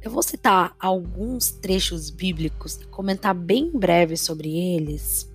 Eu 0.00 0.10
vou 0.10 0.22
citar 0.22 0.74
alguns 0.80 1.50
trechos 1.50 2.08
bíblicos 2.08 2.76
e 2.76 2.86
comentar 2.86 3.34
bem 3.34 3.70
breve 3.70 4.16
sobre 4.16 4.48
eles, 4.56 5.30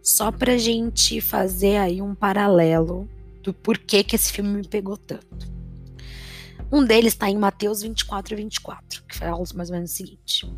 só 0.00 0.30
pra 0.30 0.56
gente 0.56 1.20
fazer 1.20 1.78
aí 1.78 2.00
um 2.00 2.14
paralelo 2.14 3.08
do 3.42 3.52
porquê 3.52 4.04
que 4.04 4.14
esse 4.14 4.32
filme 4.32 4.50
me 4.50 4.68
pegou 4.68 4.96
tanto. 4.96 5.58
Um 6.70 6.84
deles 6.84 7.14
está 7.14 7.30
em 7.30 7.38
Mateus 7.38 7.80
24 7.80 8.34
e 8.34 8.36
24, 8.36 9.02
que 9.04 9.16
fala 9.16 9.42
mais 9.54 9.70
ou 9.70 9.74
menos 9.74 9.90
o 9.90 9.94
seguinte: 9.94 10.52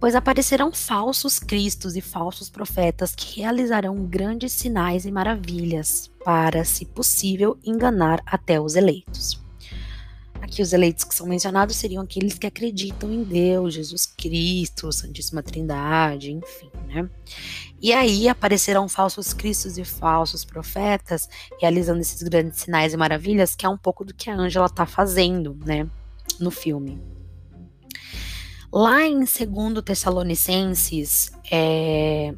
Pois 0.00 0.14
aparecerão 0.14 0.72
falsos 0.72 1.38
cristos 1.38 1.96
e 1.96 2.00
falsos 2.00 2.48
profetas 2.48 3.14
que 3.14 3.40
realizarão 3.40 4.06
grandes 4.06 4.52
sinais 4.52 5.04
e 5.04 5.12
maravilhas, 5.12 6.10
para, 6.24 6.64
se 6.64 6.86
possível, 6.86 7.58
enganar 7.62 8.22
até 8.24 8.58
os 8.58 8.74
eleitos. 8.74 9.42
Aqui 10.42 10.60
os 10.60 10.72
eleitos 10.72 11.04
que 11.04 11.14
são 11.14 11.24
mencionados 11.26 11.76
seriam 11.76 12.02
aqueles 12.02 12.36
que 12.36 12.48
acreditam 12.48 13.12
em 13.12 13.22
Deus, 13.22 13.74
Jesus 13.74 14.06
Cristo, 14.06 14.90
Santíssima 14.92 15.40
Trindade, 15.40 16.32
enfim, 16.32 16.68
né? 16.88 17.08
E 17.80 17.92
aí 17.92 18.28
aparecerão 18.28 18.88
falsos 18.88 19.32
cristos 19.32 19.78
e 19.78 19.84
falsos 19.84 20.44
profetas 20.44 21.28
realizando 21.60 22.00
esses 22.00 22.20
grandes 22.22 22.58
sinais 22.58 22.92
e 22.92 22.96
maravilhas, 22.96 23.54
que 23.54 23.64
é 23.64 23.68
um 23.68 23.78
pouco 23.78 24.04
do 24.04 24.12
que 24.12 24.28
a 24.28 24.34
Ângela 24.34 24.66
está 24.66 24.84
fazendo, 24.84 25.56
né, 25.64 25.88
no 26.40 26.50
filme. 26.50 27.00
Lá 28.72 29.06
em 29.06 29.20
2 29.20 29.28
Tessalonicenses, 29.84 31.30
é, 31.50 32.34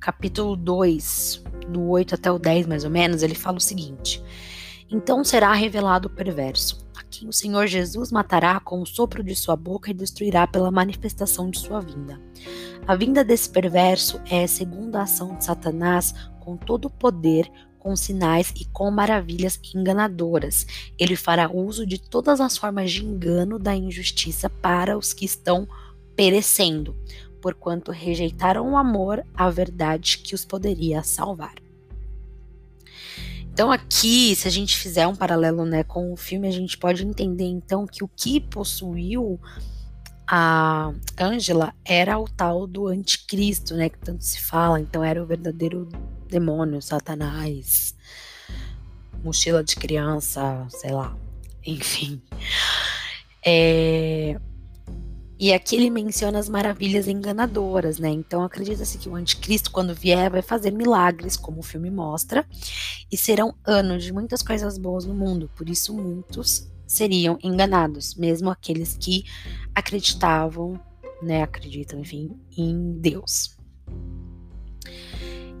capítulo 0.00 0.56
2, 0.56 1.44
do 1.68 1.82
8 1.90 2.14
até 2.14 2.30
o 2.30 2.38
10 2.38 2.66
mais 2.66 2.84
ou 2.84 2.90
menos, 2.90 3.22
ele 3.22 3.34
fala 3.34 3.58
o 3.58 3.60
seguinte: 3.60 4.22
então 4.90 5.24
será 5.24 5.52
revelado 5.52 6.08
o 6.08 6.10
perverso, 6.10 6.86
a 6.96 7.02
quem 7.02 7.28
o 7.28 7.32
Senhor 7.32 7.66
Jesus 7.66 8.12
matará 8.12 8.60
com 8.60 8.80
o 8.80 8.86
sopro 8.86 9.22
de 9.22 9.34
sua 9.34 9.56
boca 9.56 9.90
e 9.90 9.94
destruirá 9.94 10.46
pela 10.46 10.70
manifestação 10.70 11.50
de 11.50 11.58
sua 11.58 11.80
vinda. 11.80 12.20
A 12.86 12.94
vinda 12.94 13.24
desse 13.24 13.50
perverso 13.50 14.20
é 14.30 14.46
segundo 14.46 14.96
a 14.96 15.02
ação 15.02 15.36
de 15.36 15.44
Satanás 15.44 16.14
com 16.40 16.56
todo 16.56 16.84
o 16.86 16.90
poder, 16.90 17.50
com 17.78 17.96
sinais 17.96 18.52
e 18.56 18.64
com 18.64 18.90
maravilhas 18.90 19.58
enganadoras. 19.74 20.66
Ele 20.98 21.16
fará 21.16 21.50
uso 21.50 21.86
de 21.86 21.98
todas 21.98 22.40
as 22.40 22.56
formas 22.56 22.92
de 22.92 23.04
engano 23.04 23.58
da 23.58 23.74
injustiça 23.74 24.48
para 24.48 24.96
os 24.96 25.12
que 25.12 25.24
estão 25.24 25.68
perecendo, 26.14 26.96
porquanto 27.40 27.92
rejeitaram 27.92 28.72
o 28.72 28.76
amor, 28.76 29.24
a 29.34 29.50
verdade 29.50 30.18
que 30.18 30.34
os 30.34 30.44
poderia 30.44 31.02
salvar. 31.02 31.65
Então 33.56 33.72
aqui, 33.72 34.36
se 34.36 34.46
a 34.46 34.50
gente 34.50 34.76
fizer 34.76 35.06
um 35.06 35.16
paralelo 35.16 35.64
né, 35.64 35.82
com 35.82 36.12
o 36.12 36.16
filme, 36.16 36.46
a 36.46 36.50
gente 36.50 36.76
pode 36.76 37.02
entender 37.06 37.46
então 37.46 37.86
que 37.86 38.04
o 38.04 38.08
que 38.14 38.38
possuiu 38.38 39.40
a 40.28 40.92
Ângela 41.18 41.72
era 41.82 42.18
o 42.18 42.28
tal 42.28 42.66
do 42.66 42.86
anticristo, 42.86 43.74
né, 43.74 43.88
que 43.88 43.96
tanto 43.96 44.22
se 44.22 44.42
fala, 44.42 44.78
então 44.78 45.02
era 45.02 45.22
o 45.22 45.26
verdadeiro 45.26 45.88
demônio, 46.28 46.82
Satanás, 46.82 47.94
mochila 49.24 49.64
de 49.64 49.74
criança, 49.74 50.66
sei 50.68 50.92
lá, 50.92 51.16
enfim. 51.64 52.20
É, 53.42 54.38
e 55.38 55.52
aqui 55.52 55.76
ele 55.76 55.90
menciona 55.90 56.38
as 56.38 56.48
maravilhas 56.48 57.06
enganadoras, 57.06 57.98
né? 57.98 58.08
Então 58.08 58.42
acredita-se 58.42 58.96
que 58.96 59.08
o 59.08 59.14
anticristo, 59.14 59.70
quando 59.70 59.94
vier, 59.94 60.30
vai 60.30 60.40
fazer 60.40 60.70
milagres, 60.70 61.36
como 61.36 61.60
o 61.60 61.62
filme 61.62 61.90
mostra, 61.90 62.46
e 63.12 63.16
serão 63.16 63.54
anos 63.64 64.02
de 64.02 64.12
muitas 64.12 64.42
coisas 64.42 64.78
boas 64.78 65.04
no 65.04 65.14
mundo. 65.14 65.50
Por 65.54 65.68
isso, 65.68 65.92
muitos 65.92 66.70
seriam 66.86 67.38
enganados, 67.42 68.14
mesmo 68.14 68.48
aqueles 68.48 68.96
que 68.98 69.24
acreditavam, 69.74 70.80
né? 71.22 71.42
Acreditam, 71.42 72.00
enfim, 72.00 72.30
em 72.56 72.98
Deus. 72.98 73.56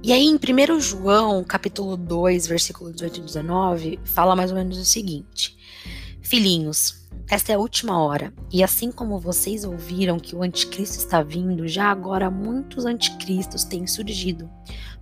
E 0.02 0.12
aí, 0.12 0.24
em 0.24 0.36
1 0.36 0.80
João, 0.80 1.44
capítulo 1.44 1.96
2, 1.96 2.46
versículo 2.46 2.92
18 2.92 3.18
e 3.18 3.22
19, 3.22 4.00
fala 4.04 4.36
mais 4.36 4.50
ou 4.50 4.56
menos 4.56 4.78
o 4.78 4.84
seguinte: 4.84 5.56
Filhinhos, 6.22 7.05
esta 7.28 7.50
é 7.50 7.56
a 7.56 7.58
última 7.58 8.00
hora, 8.00 8.32
e 8.52 8.62
assim 8.62 8.92
como 8.92 9.18
vocês 9.18 9.64
ouviram 9.64 10.18
que 10.18 10.36
o 10.36 10.44
anticristo 10.44 10.98
está 10.98 11.22
vindo, 11.22 11.66
já 11.66 11.90
agora 11.90 12.30
muitos 12.30 12.86
anticristos 12.86 13.64
têm 13.64 13.84
surgido. 13.84 14.48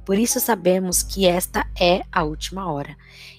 Por 0.06 0.18
isso 0.18 0.40
sabemos 0.40 1.02
que 1.02 1.26
esta 1.26 1.66
é 1.78 2.02
a 2.10 2.24
última 2.24 2.70
hora. 2.72 2.96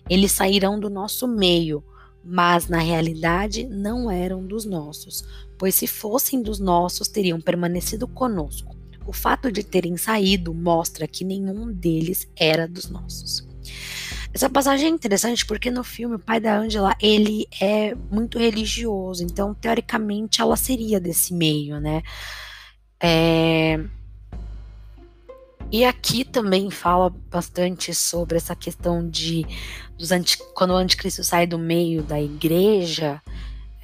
Eles 0.08 0.32
sairão 0.32 0.80
do 0.80 0.88
nosso 0.88 1.28
meio, 1.28 1.84
mas 2.24 2.68
na 2.68 2.78
realidade 2.78 3.66
não 3.66 4.10
eram 4.10 4.46
dos 4.46 4.66
nossos, 4.66 5.26
pois 5.58 5.74
se 5.74 5.88
fossem 5.88 6.42
dos 6.42 6.60
nossos 6.60 7.08
teriam 7.08 7.42
permanecido 7.42 8.08
conosco. 8.08 8.76
O 9.08 9.14
fato 9.14 9.52
de 9.52 9.64
terem 9.64 9.98
saído 9.98 10.54
mostra 10.54 11.08
que 11.08 11.24
nenhum 11.24 11.72
deles 11.72 12.28
era 12.36 12.68
dos 12.68 12.90
nossos. 12.90 13.48
Essa 14.36 14.50
passagem 14.50 14.88
é 14.88 14.92
interessante 14.92 15.46
porque 15.46 15.72
no 15.72 15.82
filme 15.82 16.16
o 16.16 16.20
pai 16.20 16.42
da 16.42 16.58
Angela, 16.58 16.94
ele 17.02 17.48
é 17.62 17.96
muito 18.12 18.38
religioso, 18.38 19.24
então 19.24 19.54
teoricamente 19.54 20.42
ela 20.42 20.58
seria 20.58 21.00
desse 21.00 21.34
meio, 21.34 21.80
né? 21.80 22.04
É... 23.00 23.80
E 25.72 25.86
aqui 25.86 26.26
também 26.26 26.70
fala 26.70 27.10
bastante 27.32 27.96
sobre 27.96 28.36
essa 28.36 28.54
questão 28.58 29.10
de 29.10 29.46
anti... 30.12 30.38
quando 30.54 30.72
o 30.72 30.76
anticristo 30.76 31.24
sai 31.24 31.48
do 31.48 31.58
meio 31.58 32.04
da 32.04 32.22
igreja, 32.22 33.22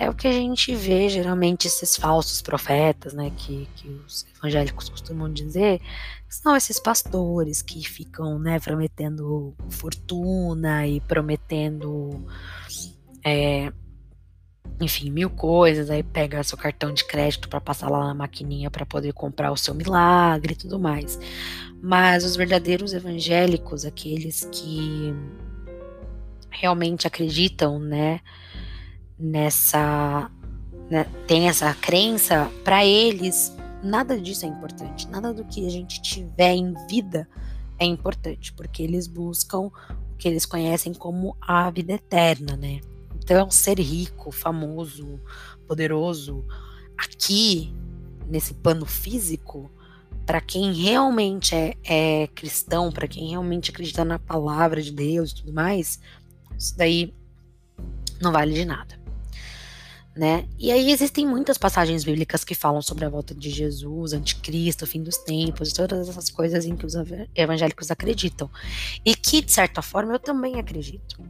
é 0.02 0.10
o 0.10 0.16
que 0.16 0.28
a 0.28 0.32
gente 0.32 0.74
vê 0.74 1.08
geralmente 1.08 1.68
esses 1.68 1.96
falsos 1.96 2.42
profetas, 2.42 3.14
né, 3.14 3.32
que, 3.38 3.68
que 3.76 3.88
os 3.88 4.26
evangélicos 4.36 4.90
costumam 4.90 5.32
dizer, 5.32 5.80
são 6.28 6.56
esses 6.56 6.80
pastores 6.80 7.62
que 7.62 7.88
ficam, 7.88 8.40
né, 8.40 8.60
prometendo 8.60 9.54
fortuna 9.70 10.88
e 10.88 11.00
prometendo, 11.02 12.26
é, 13.24 13.72
enfim, 14.82 15.12
mil 15.12 15.30
coisas, 15.30 15.92
aí 15.92 16.02
pega 16.02 16.44
seu 16.44 16.58
cartão 16.58 16.92
de 16.92 17.06
crédito 17.06 17.48
para 17.48 17.62
passar 17.62 17.88
lá 17.88 18.08
na 18.08 18.16
maquininha 18.16 18.72
para 18.72 18.88
poder 18.88 19.14
comprar 19.14 19.52
o 19.52 19.58
seu 19.58 19.76
milagre 19.76 20.54
e 20.54 20.58
tudo 20.58 20.80
mais. 20.80 21.20
Mas 21.80 22.24
os 22.24 22.36
verdadeiros 22.36 22.92
evangélicos, 22.92 23.86
aqueles 23.86 24.46
que 24.52 25.14
realmente 26.50 27.06
acreditam, 27.06 27.78
né, 27.78 28.20
nessa 29.22 30.30
né, 30.92 31.06
tem 31.26 31.48
essa 31.48 31.74
crença, 31.74 32.52
para 32.66 32.86
eles 32.86 33.56
nada 33.82 34.20
disso 34.20 34.46
é 34.46 34.50
importante, 34.50 35.08
nada 35.08 35.34
do 35.34 35.46
que 35.46 35.66
a 35.66 35.70
gente 35.70 36.02
tiver 36.02 36.54
em 36.54 36.74
vida 36.88 37.28
é 37.80 37.86
importante, 37.86 38.52
porque 38.54 38.84
eles 38.84 39.08
buscam 39.08 39.60
o 39.60 39.72
que 40.18 40.28
eles 40.28 40.46
conhecem 40.46 40.94
como 40.94 41.36
a 41.40 41.72
vida 41.72 41.94
eterna, 41.94 42.56
né? 42.58 42.82
Então, 43.16 43.50
ser 43.50 43.80
rico, 43.80 44.32
famoso, 44.32 45.20
poderoso, 45.66 46.46
aqui 46.98 47.74
nesse 48.28 48.54
plano 48.54 48.86
físico, 48.86 49.72
para 50.26 50.42
quem 50.42 50.74
realmente 50.74 51.56
é, 51.56 51.76
é 51.84 52.28
cristão, 52.28 52.92
para 52.92 53.08
quem 53.08 53.30
realmente 53.30 53.72
acredita 53.72 54.04
na 54.04 54.20
palavra 54.20 54.82
de 54.82 54.92
Deus 54.92 55.32
e 55.32 55.36
tudo 55.36 55.54
mais, 55.54 56.00
isso 56.58 56.78
daí 56.78 57.14
não 58.22 58.32
vale 58.32 58.54
de 58.54 58.66
nada 58.66 59.01
né? 60.16 60.46
E 60.60 60.72
aí 60.72 60.92
existem 60.92 61.26
muitas 61.26 61.58
passagens 61.58 62.04
bíblicas 62.04 62.44
que 62.44 62.54
falam 62.54 62.82
sobre 62.82 63.06
a 63.06 63.10
volta 63.10 63.34
de 63.34 63.50
Jesus, 63.50 64.14
anticristo, 64.14 64.86
fim 64.86 65.02
dos 65.02 65.18
tempos, 65.18 65.72
todas 65.72 66.10
essas 66.10 66.30
coisas 66.30 66.66
em 66.66 66.76
que 66.76 66.86
os 66.86 66.94
evangélicos 67.36 67.90
acreditam. 67.92 68.50
E 69.06 69.16
que, 69.16 69.42
de 69.42 69.52
certa 69.52 69.82
forma, 69.82 70.14
eu 70.14 70.20
também 70.20 70.60
acredito. 70.60 71.22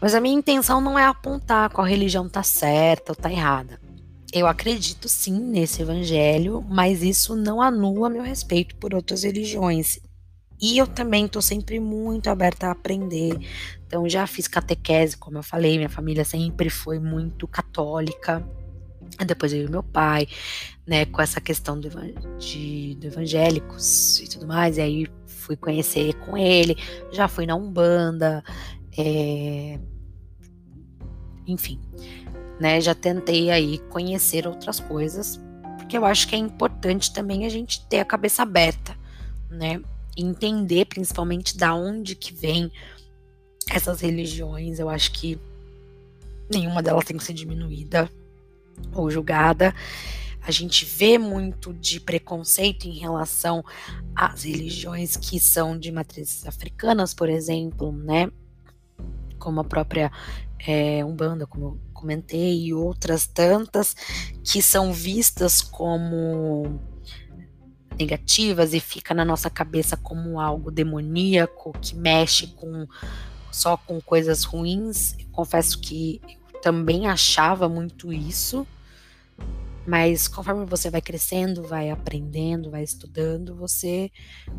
Mas 0.00 0.14
a 0.14 0.20
minha 0.20 0.36
intenção 0.36 0.80
não 0.80 0.98
é 0.98 1.04
apontar 1.04 1.70
qual 1.70 1.86
religião 1.86 2.28
tá 2.28 2.42
certa 2.42 3.12
ou 3.12 3.16
tá 3.16 3.32
errada. 3.32 3.80
Eu 4.32 4.46
acredito 4.46 5.08
sim 5.08 5.38
nesse 5.38 5.80
evangelho, 5.80 6.62
mas 6.68 7.02
isso 7.02 7.34
não 7.34 7.62
anula 7.62 8.10
meu 8.10 8.22
respeito 8.22 8.76
por 8.76 8.92
outras 8.92 9.22
religiões. 9.22 9.98
E 10.60 10.76
eu 10.76 10.86
também 10.86 11.26
estou 11.26 11.40
sempre 11.40 11.78
muito 11.80 12.28
aberta 12.28 12.66
a 12.66 12.72
aprender. 12.72 13.38
Então, 13.94 14.08
já 14.08 14.26
fiz 14.26 14.48
catequese, 14.48 15.16
como 15.16 15.38
eu 15.38 15.42
falei, 15.44 15.76
minha 15.76 15.88
família 15.88 16.24
sempre 16.24 16.68
foi 16.68 16.98
muito 16.98 17.46
católica. 17.46 18.44
Depois 19.24 19.52
eu 19.52 19.70
meu 19.70 19.84
pai, 19.84 20.26
né, 20.84 21.06
com 21.06 21.22
essa 21.22 21.40
questão 21.40 21.78
do, 21.78 21.88
de, 22.36 22.96
do 22.96 23.06
evangélicos 23.06 24.18
e 24.18 24.28
tudo 24.28 24.48
mais. 24.48 24.78
E 24.78 24.80
aí 24.80 25.06
fui 25.28 25.56
conhecer 25.56 26.12
com 26.14 26.36
ele, 26.36 26.76
já 27.12 27.28
fui 27.28 27.46
na 27.46 27.54
Umbanda, 27.54 28.42
é, 28.98 29.78
enfim, 31.46 31.80
né, 32.58 32.80
já 32.80 32.96
tentei 32.96 33.52
aí 33.52 33.78
conhecer 33.90 34.44
outras 34.44 34.80
coisas, 34.80 35.40
porque 35.76 35.96
eu 35.96 36.04
acho 36.04 36.26
que 36.26 36.34
é 36.34 36.38
importante 36.38 37.12
também 37.12 37.46
a 37.46 37.48
gente 37.48 37.86
ter 37.86 38.00
a 38.00 38.04
cabeça 38.04 38.42
aberta, 38.42 38.98
né, 39.48 39.80
entender 40.16 40.86
principalmente 40.86 41.56
da 41.56 41.76
onde 41.76 42.16
que 42.16 42.34
vem 42.34 42.72
essas 43.70 44.00
religiões. 44.00 44.78
Eu 44.78 44.88
acho 44.88 45.12
que 45.12 45.38
nenhuma 46.50 46.82
delas 46.82 47.04
tem 47.04 47.16
que 47.16 47.24
ser 47.24 47.32
diminuída 47.32 48.10
ou 48.92 49.10
julgada. 49.10 49.74
A 50.46 50.50
gente 50.50 50.84
vê 50.84 51.16
muito 51.16 51.72
de 51.72 51.98
preconceito 51.98 52.86
em 52.86 52.98
relação 52.98 53.64
às 54.14 54.44
religiões 54.44 55.16
que 55.16 55.40
são 55.40 55.78
de 55.78 55.90
matrizes 55.90 56.46
africanas, 56.46 57.14
por 57.14 57.30
exemplo, 57.30 57.90
né? 57.92 58.30
Como 59.38 59.60
a 59.60 59.64
própria 59.64 60.12
é, 60.66 61.04
Umbanda, 61.04 61.46
como 61.46 61.64
eu 61.64 61.80
comentei, 61.94 62.66
e 62.66 62.74
outras 62.74 63.26
tantas 63.26 63.96
que 64.42 64.60
são 64.60 64.92
vistas 64.92 65.62
como 65.62 66.78
negativas 67.98 68.74
e 68.74 68.80
fica 68.80 69.14
na 69.14 69.24
nossa 69.24 69.48
cabeça 69.48 69.96
como 69.96 70.40
algo 70.40 70.70
demoníaco 70.70 71.72
que 71.80 71.94
mexe 71.94 72.48
com 72.48 72.86
só 73.54 73.76
com 73.76 74.00
coisas 74.00 74.42
ruins. 74.42 75.14
Eu 75.18 75.26
confesso 75.30 75.78
que 75.78 76.20
eu 76.52 76.60
também 76.60 77.06
achava 77.06 77.68
muito 77.68 78.12
isso, 78.12 78.66
mas 79.86 80.26
conforme 80.26 80.66
você 80.66 80.90
vai 80.90 81.00
crescendo, 81.00 81.62
vai 81.62 81.88
aprendendo, 81.88 82.70
vai 82.70 82.82
estudando, 82.82 83.54
você 83.54 84.10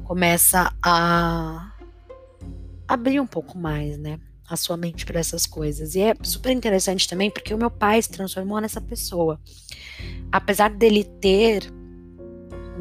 começa 0.05 0.73
a 0.81 1.73
abrir 2.87 3.19
um 3.19 3.27
pouco 3.27 3.57
mais, 3.57 3.97
né? 3.97 4.17
A 4.47 4.55
sua 4.55 4.77
mente 4.77 5.05
para 5.05 5.19
essas 5.19 5.45
coisas. 5.45 5.95
E 5.95 6.01
é 6.01 6.13
super 6.23 6.51
interessante 6.51 7.07
também 7.07 7.29
porque 7.29 7.53
o 7.53 7.57
meu 7.57 7.71
pai 7.71 8.01
se 8.01 8.09
transformou 8.09 8.61
nessa 8.61 8.79
pessoa. 8.79 9.39
Apesar 10.31 10.69
dele 10.69 11.03
ter 11.03 11.69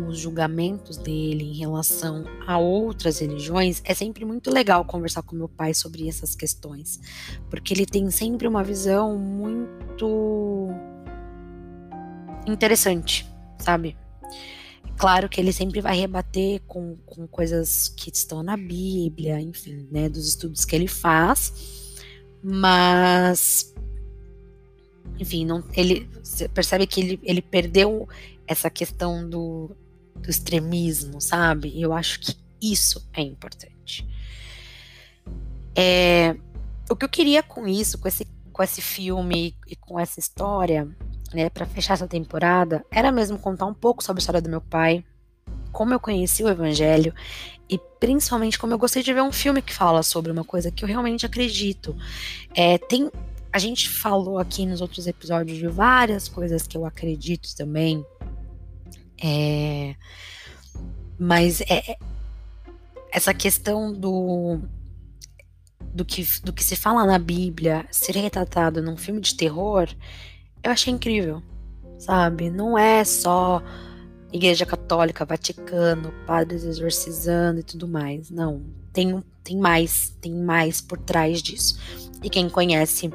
os 0.08 0.18
julgamentos 0.18 0.96
dele 0.96 1.44
em 1.44 1.58
relação 1.58 2.24
a 2.46 2.58
outras 2.58 3.18
religiões, 3.18 3.80
é 3.84 3.94
sempre 3.94 4.24
muito 4.24 4.50
legal 4.50 4.84
conversar 4.84 5.22
com 5.22 5.36
meu 5.36 5.48
pai 5.48 5.72
sobre 5.74 6.08
essas 6.08 6.34
questões, 6.34 7.00
porque 7.48 7.72
ele 7.72 7.86
tem 7.86 8.10
sempre 8.10 8.48
uma 8.48 8.64
visão 8.64 9.16
muito 9.16 10.68
interessante, 12.46 13.26
sabe? 13.58 13.96
Claro 14.96 15.28
que 15.28 15.40
ele 15.40 15.52
sempre 15.52 15.80
vai 15.80 15.96
rebater 15.96 16.62
com, 16.66 16.96
com 17.04 17.26
coisas 17.26 17.88
que 17.88 18.10
estão 18.10 18.42
na 18.42 18.56
Bíblia, 18.56 19.40
enfim, 19.40 19.88
né, 19.90 20.08
dos 20.08 20.26
estudos 20.28 20.64
que 20.64 20.76
ele 20.76 20.86
faz, 20.88 21.92
mas 22.42 23.74
enfim, 25.18 25.44
não, 25.44 25.62
ele 25.74 26.08
percebe 26.52 26.86
que 26.86 27.00
ele, 27.00 27.20
ele 27.22 27.42
perdeu 27.42 28.08
essa 28.46 28.68
questão 28.68 29.28
do, 29.28 29.70
do 30.16 30.30
extremismo, 30.30 31.20
sabe? 31.20 31.80
Eu 31.80 31.92
acho 31.92 32.20
que 32.20 32.36
isso 32.60 33.06
é 33.12 33.20
importante. 33.20 34.06
É, 35.76 36.36
o 36.88 36.96
que 36.96 37.04
eu 37.04 37.08
queria 37.08 37.42
com 37.42 37.66
isso, 37.66 37.98
com 37.98 38.08
esse, 38.08 38.26
com 38.52 38.62
esse 38.62 38.80
filme 38.80 39.56
e 39.66 39.76
com 39.76 39.98
essa 39.98 40.20
história, 40.20 40.88
né, 41.32 41.50
para 41.50 41.66
fechar 41.66 41.94
essa 41.94 42.06
temporada, 42.06 42.84
era 42.90 43.10
mesmo 43.10 43.38
contar 43.38 43.66
um 43.66 43.74
pouco 43.74 44.02
sobre 44.02 44.20
a 44.20 44.22
história 44.22 44.40
do 44.40 44.48
meu 44.48 44.60
pai, 44.60 45.04
como 45.72 45.92
eu 45.92 45.98
conheci 45.98 46.44
o 46.44 46.48
Evangelho 46.48 47.12
e 47.68 47.78
principalmente 47.98 48.58
como 48.58 48.72
eu 48.72 48.78
gostei 48.78 49.02
de 49.02 49.12
ver 49.12 49.22
um 49.22 49.32
filme 49.32 49.60
que 49.60 49.72
fala 49.72 50.02
sobre 50.02 50.30
uma 50.30 50.44
coisa 50.44 50.70
que 50.70 50.84
eu 50.84 50.88
realmente 50.88 51.26
acredito. 51.26 51.96
É, 52.54 52.78
tem, 52.78 53.10
a 53.52 53.58
gente 53.58 53.88
falou 53.88 54.38
aqui 54.38 54.64
nos 54.64 54.80
outros 54.80 55.06
episódios 55.06 55.58
de 55.58 55.66
várias 55.66 56.28
coisas 56.28 56.66
que 56.66 56.76
eu 56.76 56.86
acredito 56.86 57.48
também, 57.56 58.04
é, 59.24 59.94
mas 61.18 61.62
é, 61.62 61.92
é 61.92 61.96
essa 63.10 63.32
questão 63.32 63.92
do 63.92 64.60
do 65.80 66.04
que, 66.04 66.26
do 66.42 66.52
que 66.52 66.62
se 66.64 66.74
fala 66.74 67.06
na 67.06 67.18
Bíblia 67.18 67.86
ser 67.90 68.16
retratado 68.16 68.82
num 68.82 68.96
filme 68.96 69.20
de 69.20 69.36
terror, 69.36 69.88
eu 70.62 70.72
achei 70.72 70.92
incrível, 70.92 71.40
sabe? 71.98 72.50
Não 72.50 72.76
é 72.76 73.04
só 73.04 73.62
Igreja 74.32 74.66
Católica, 74.66 75.24
Vaticano, 75.24 76.12
padres 76.26 76.64
exorcizando 76.64 77.60
e 77.60 77.62
tudo 77.62 77.86
mais. 77.86 78.28
Não, 78.28 78.60
tem, 78.92 79.22
tem 79.44 79.56
mais, 79.56 80.10
tem 80.20 80.34
mais 80.34 80.80
por 80.80 80.98
trás 80.98 81.40
disso. 81.40 81.78
E 82.22 82.28
quem 82.28 82.50
conhece 82.50 83.08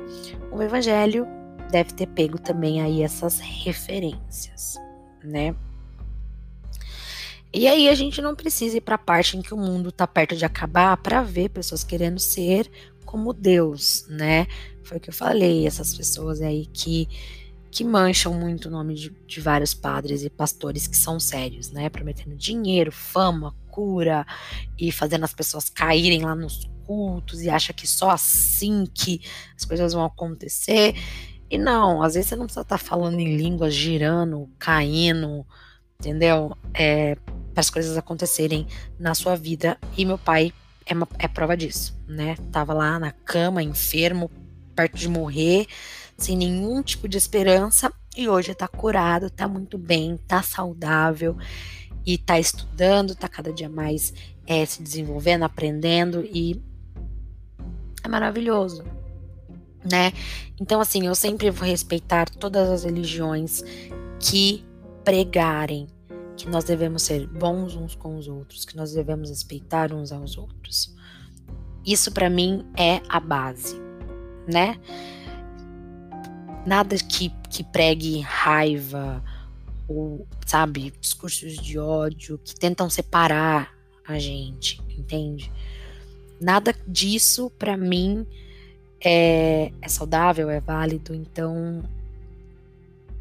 o 0.49 0.61
Evangelho 0.61 1.27
deve 1.69 1.93
ter 1.93 2.07
pego 2.07 2.39
também 2.39 2.81
aí 2.81 3.03
essas 3.03 3.39
referências, 3.39 4.77
né? 5.21 5.53
E 7.53 7.67
aí 7.67 7.89
a 7.89 7.95
gente 7.95 8.21
não 8.21 8.35
precisa 8.35 8.77
ir 8.77 8.81
para 8.81 8.95
a 8.95 8.99
parte 8.99 9.35
em 9.35 9.41
que 9.41 9.53
o 9.53 9.57
mundo 9.57 9.89
está 9.89 10.05
perto 10.05 10.35
de 10.35 10.45
acabar 10.45 10.95
para 10.97 11.23
ver 11.23 11.49
pessoas 11.49 11.83
querendo 11.83 12.19
ser 12.19 12.69
como 13.05 13.33
Deus, 13.33 14.05
né? 14.07 14.45
Foi 14.83 14.97
o 14.97 14.99
que 14.99 15.09
eu 15.09 15.13
falei, 15.13 15.65
essas 15.65 15.95
pessoas 15.95 16.41
aí 16.41 16.67
que 16.67 17.07
que 17.71 17.83
mancham 17.83 18.33
muito 18.33 18.67
o 18.67 18.71
nome 18.71 18.95
de, 18.95 19.09
de 19.27 19.39
vários 19.39 19.75
padres 19.75 20.23
e 20.23 20.29
pastores 20.29 20.87
que 20.87 20.97
são 20.97 21.19
sérios, 21.19 21.71
né? 21.71 21.89
Prometendo 21.89 22.35
dinheiro, 22.35 22.91
fama, 22.91 23.55
cura 23.69 24.25
e 24.77 24.91
fazendo 24.91 25.23
as 25.23 25.33
pessoas 25.33 25.69
caírem 25.69 26.23
lá 26.23 26.35
nos 26.35 26.67
cultos 26.85 27.41
e 27.41 27.49
acha 27.49 27.71
que 27.71 27.87
só 27.87 28.09
assim 28.09 28.85
que 28.91 29.21
as 29.55 29.65
coisas 29.65 29.93
vão 29.93 30.03
acontecer. 30.03 30.95
E 31.49 31.57
não, 31.57 32.01
às 32.01 32.15
vezes 32.15 32.29
você 32.29 32.35
não 32.35 32.45
precisa 32.45 32.61
estar 32.61 32.77
tá 32.77 32.83
falando 32.83 33.19
em 33.19 33.37
línguas, 33.37 33.73
girando, 33.73 34.49
caindo, 34.57 35.45
entendeu? 35.99 36.55
É, 36.73 37.15
para 37.53 37.61
as 37.61 37.69
coisas 37.69 37.97
acontecerem 37.97 38.65
na 38.97 39.13
sua 39.13 39.35
vida. 39.35 39.77
E 39.97 40.05
meu 40.05 40.17
pai 40.17 40.53
é, 40.85 40.93
uma, 40.93 41.07
é 41.17 41.27
prova 41.27 41.57
disso, 41.57 41.97
né? 42.07 42.35
Tava 42.51 42.73
lá 42.73 42.97
na 42.97 43.11
cama, 43.11 43.61
enfermo, 43.61 44.31
perto 44.75 44.97
de 44.97 45.09
morrer, 45.09 45.67
sem 46.17 46.37
nenhum 46.37 46.81
tipo 46.81 47.07
de 47.07 47.17
esperança, 47.17 47.91
e 48.15 48.27
hoje 48.29 48.55
tá 48.55 48.67
curado, 48.67 49.29
tá 49.29 49.47
muito 49.47 49.77
bem, 49.77 50.17
tá 50.27 50.41
saudável 50.41 51.37
e 52.05 52.17
tá 52.17 52.39
estudando, 52.39 53.13
tá 53.13 53.27
cada 53.27 53.51
dia 53.51 53.69
mais 53.69 54.13
é, 54.47 54.65
se 54.65 54.81
desenvolvendo, 54.81 55.43
aprendendo 55.43 56.25
e 56.25 56.61
é 58.03 58.07
maravilhoso, 58.07 58.83
né? 59.89 60.13
Então, 60.59 60.79
assim, 60.79 61.05
eu 61.05 61.15
sempre 61.15 61.51
vou 61.51 61.67
respeitar 61.67 62.29
todas 62.29 62.69
as 62.69 62.83
religiões 62.83 63.63
que 64.19 64.65
pregarem 65.03 65.87
que 66.35 66.47
nós 66.47 66.63
devemos 66.63 67.03
ser 67.03 67.27
bons 67.27 67.75
uns 67.75 67.95
com 67.95 68.17
os 68.17 68.27
outros, 68.27 68.63
que 68.63 68.77
nós 68.77 68.93
devemos 68.93 69.29
respeitar 69.29 69.91
uns 69.91 70.11
aos 70.11 70.37
outros. 70.37 70.95
Isso 71.85 72.11
para 72.11 72.29
mim 72.29 72.65
é 72.77 73.01
a 73.09 73.19
base, 73.19 73.75
né? 74.47 74.79
Nada 76.65 76.95
que, 76.97 77.29
que 77.49 77.63
pregue 77.63 78.19
raiva 78.21 79.23
ou, 79.87 80.27
sabe, 80.45 80.93
discursos 81.01 81.57
de 81.57 81.79
ódio 81.79 82.37
que 82.37 82.55
tentam 82.55 82.89
separar 82.89 83.75
a 84.07 84.19
gente, 84.19 84.81
entende? 84.97 85.51
Nada 86.39 86.73
disso 86.87 87.51
para 87.57 87.75
mim 87.75 88.25
é, 89.03 89.71
é 89.81 89.87
saudável, 89.87 90.49
é 90.49 90.61
válido, 90.61 91.13
então 91.13 91.83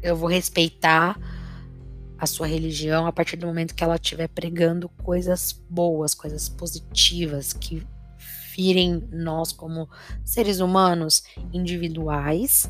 eu 0.01 0.15
vou 0.15 0.29
respeitar 0.29 1.19
a 2.19 2.27
sua 2.27 2.47
religião 2.47 3.07
a 3.07 3.13
partir 3.13 3.37
do 3.37 3.47
momento 3.47 3.73
que 3.73 3.83
ela 3.83 3.95
estiver 3.95 4.27
pregando 4.27 4.89
coisas 4.89 5.53
boas, 5.69 6.13
coisas 6.13 6.49
positivas, 6.49 7.53
que 7.53 7.85
virem 8.55 9.07
nós 9.11 9.53
como 9.53 9.89
seres 10.25 10.59
humanos 10.59 11.23
individuais, 11.53 12.69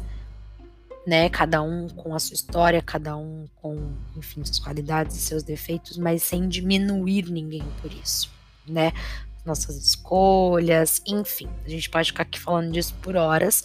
né? 1.08 1.30
Cada 1.30 1.64
um 1.64 1.90
com 1.90 2.14
a 2.14 2.20
sua 2.20 2.36
história, 2.36 2.80
cada 2.82 3.18
um 3.18 3.48
com, 3.56 3.94
enfim, 4.16 4.46
suas 4.46 4.60
qualidades 4.60 5.18
e 5.18 5.20
seus 5.20 5.42
defeitos, 5.42 5.98
mas 5.98 6.22
sem 6.22 6.48
diminuir 6.48 7.32
ninguém 7.32 7.64
por 7.82 7.92
isso, 7.92 8.30
né? 8.68 8.92
Nossas 9.44 9.78
escolhas, 9.78 11.02
enfim, 11.08 11.50
a 11.66 11.70
gente 11.70 11.90
pode 11.90 12.10
ficar 12.10 12.24
aqui 12.24 12.40
falando 12.40 12.72
disso 12.72 12.94
por 13.02 13.16
horas, 13.16 13.64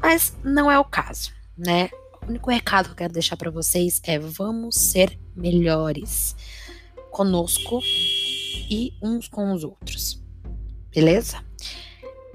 mas 0.00 0.34
não 0.42 0.70
é 0.70 0.78
o 0.78 0.84
caso, 0.84 1.30
né? 1.58 1.90
O 2.22 2.30
único 2.30 2.50
recado 2.50 2.86
que 2.86 2.92
eu 2.92 2.96
quero 2.96 3.12
deixar 3.12 3.36
para 3.36 3.50
vocês 3.50 4.00
é: 4.04 4.18
vamos 4.18 4.76
ser 4.76 5.18
melhores 5.34 6.36
conosco 7.10 7.80
e 8.70 8.92
uns 9.02 9.28
com 9.28 9.52
os 9.52 9.64
outros. 9.64 10.22
Beleza? 10.94 11.44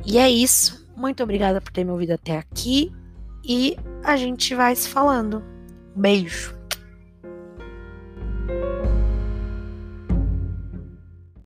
E 0.06 0.18
é 0.18 0.30
isso. 0.30 0.86
Muito 0.96 1.22
obrigada 1.24 1.60
por 1.60 1.72
ter 1.72 1.84
me 1.84 1.92
ouvido 1.92 2.12
até 2.12 2.38
aqui 2.38 2.92
e 3.44 3.78
a 4.04 4.18
gente 4.18 4.56
vai 4.56 4.76
se 4.76 4.88
falando. 4.88 5.44
Beijo. 5.96 6.56